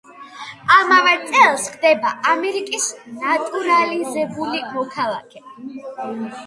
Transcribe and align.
ამავე 0.75 1.11
წელს 1.25 1.67
ხდება 1.75 2.13
ამერიკის 2.33 2.89
ნატურალიზებული 3.21 4.67
მოქალაქე. 4.81 5.49